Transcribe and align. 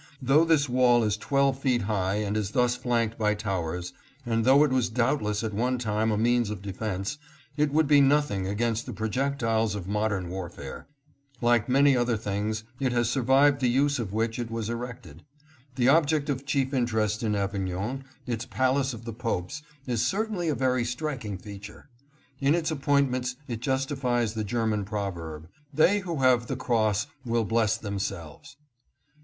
Though 0.19 0.45
this 0.45 0.67
wall 0.67 1.03
is 1.03 1.15
twelve 1.15 1.59
feet 1.59 1.83
high 1.83 2.15
and 2.15 2.35
is 2.35 2.49
thus 2.49 2.75
flanked 2.75 3.19
by 3.19 3.35
towers, 3.35 3.93
and 4.25 4.43
though 4.45 4.63
it 4.63 4.71
was 4.71 4.89
doubtless 4.89 5.43
at 5.43 5.53
one 5.53 5.77
time 5.77 6.09
a 6.09 6.17
means 6.17 6.49
of 6.49 6.63
defense, 6.63 7.19
it 7.55 7.71
would 7.71 7.85
be 7.85 8.01
nothing 8.01 8.47
against 8.47 8.87
the 8.87 8.93
projectiles 8.93 9.75
of 9.75 9.87
modern 9.87 10.29
warfare. 10.29 10.87
Like 11.39 11.69
many 11.69 11.95
other 11.95 12.17
things, 12.17 12.63
it 12.79 12.91
has 12.93 13.11
survived 13.11 13.61
the 13.61 13.69
use 13.69 13.97
for 13.97 14.05
which 14.05 14.39
it 14.39 14.49
was 14.49 14.71
erected. 14.71 15.23
The 15.75 15.89
object 15.89 16.31
of 16.31 16.47
chief 16.47 16.73
interest 16.73 17.21
in 17.21 17.35
Avignon, 17.35 18.03
its 18.25 18.47
palace 18.47 18.95
of 18.95 19.05
the 19.05 19.13
popes, 19.13 19.61
is 19.85 20.03
certainly 20.03 20.47
a 20.49 20.55
very 20.55 20.83
striking 20.83 21.37
feature. 21.37 21.91
In 22.39 22.55
its 22.55 22.71
appointments 22.71 23.35
it 23.47 23.59
justifies 23.59 24.33
the 24.33 24.43
German 24.43 24.83
proverb," 24.83 25.47
They 25.71 25.99
who 25.99 26.21
have 26.23 26.47
the 26.47 26.55
cross 26.57 27.05
will 27.23 27.45
bless 27.45 27.77
themselves." 27.77 28.57